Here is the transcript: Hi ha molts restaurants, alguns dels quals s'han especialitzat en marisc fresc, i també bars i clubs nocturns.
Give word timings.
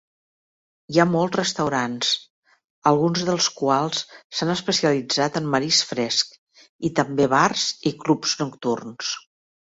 Hi 0.93 0.99
ha 1.01 1.03
molts 1.15 1.37
restaurants, 1.39 2.13
alguns 2.91 3.25
dels 3.27 3.49
quals 3.59 3.99
s'han 4.37 4.53
especialitzat 4.53 5.37
en 5.41 5.51
marisc 5.57 5.91
fresc, 5.91 6.33
i 6.89 6.91
també 7.01 7.27
bars 7.35 7.67
i 7.91 7.93
clubs 8.05 8.33
nocturns. 8.41 9.13